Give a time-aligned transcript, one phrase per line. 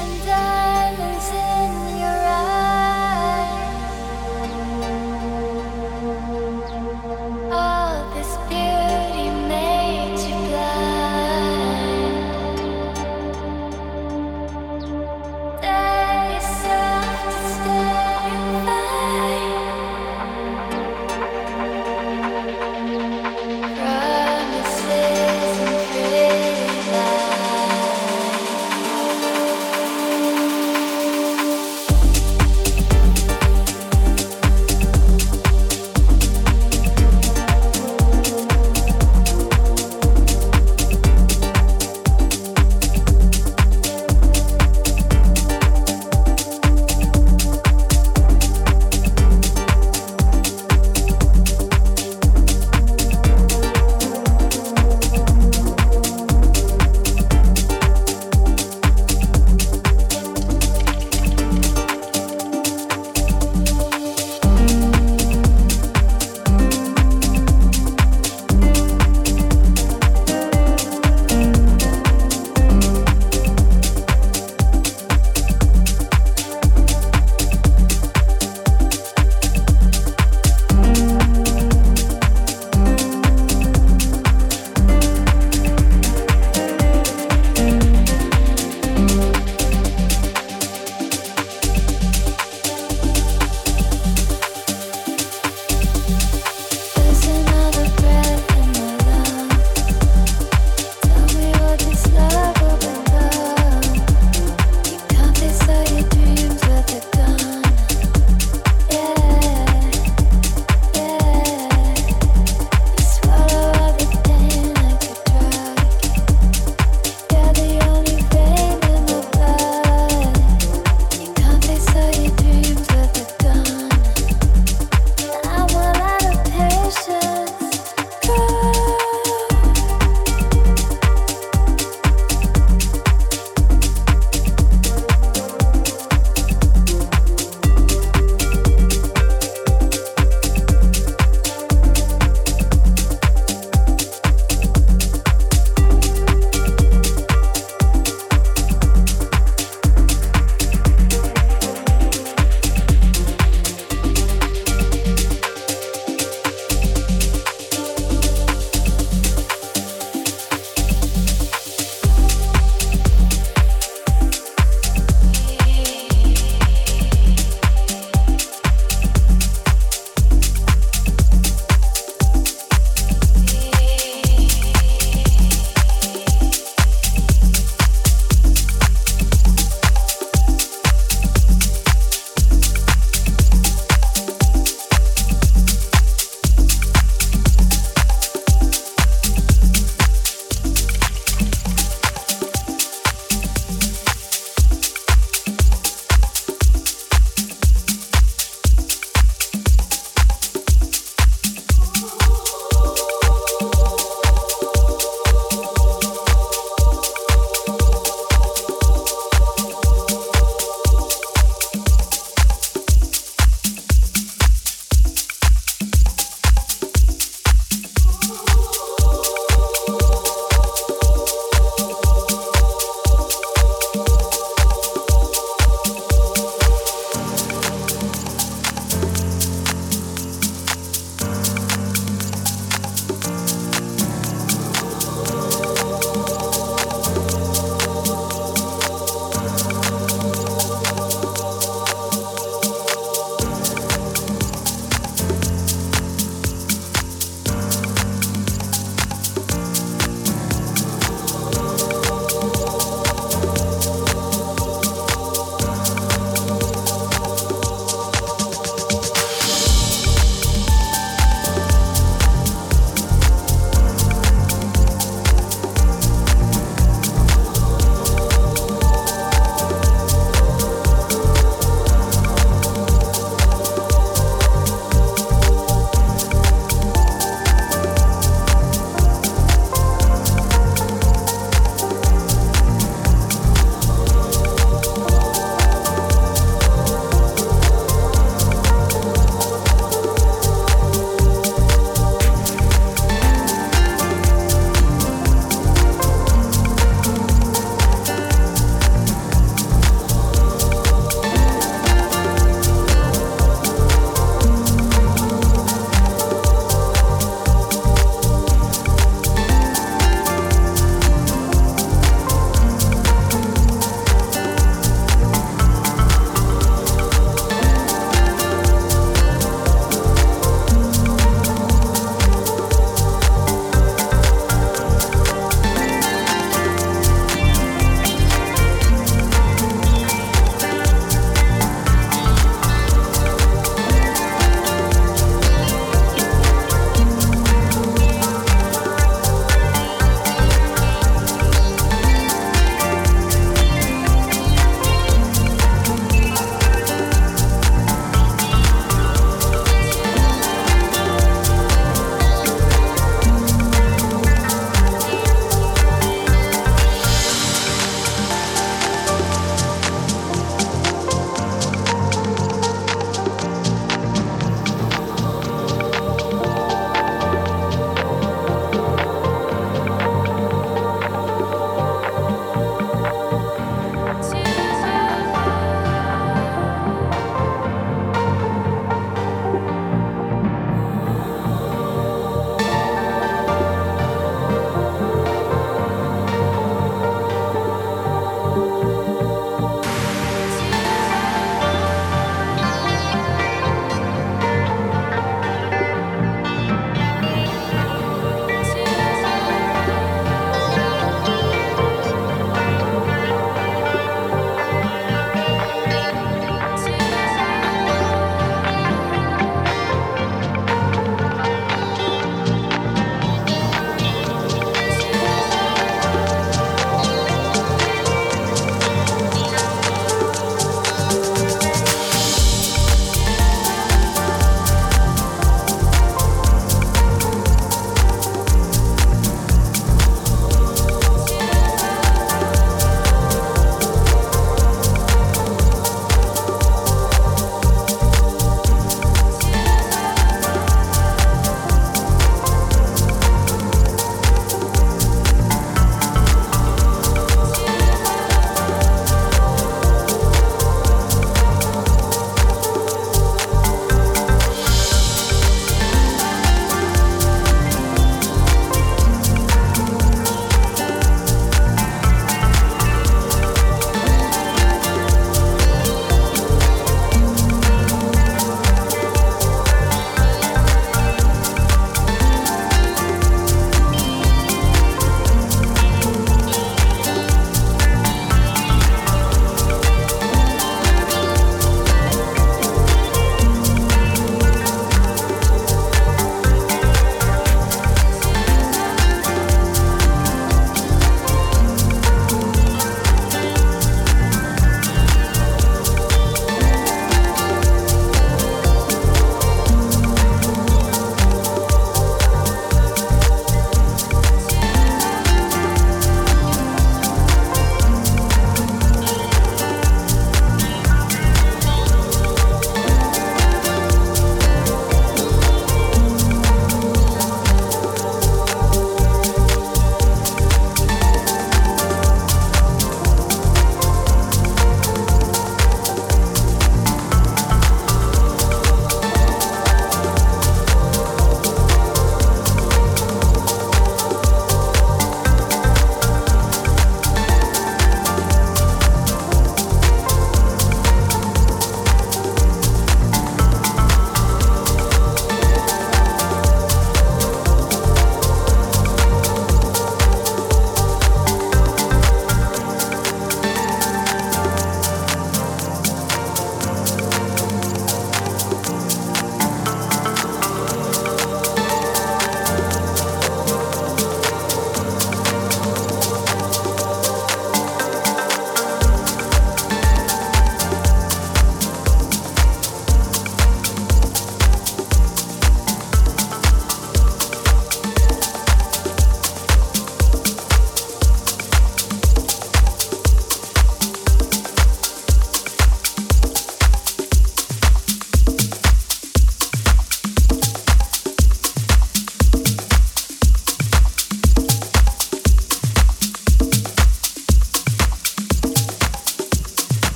[0.00, 0.49] 现在。